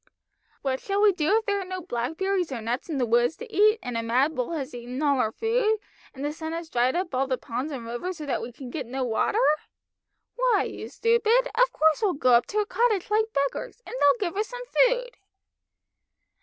[0.63, 3.53] "What shall we do if there are no blackberries or nuts in the woods to
[3.55, 5.77] eat, and a mad bull has eaten all our food,
[6.15, 8.71] and the sun has dried up all the ponds and rivers so that we can
[8.71, 9.37] get no water?
[10.35, 14.27] Why, you stupid, of course we'll go up to a cottage like beggars, and they'll
[14.31, 15.17] give us some food."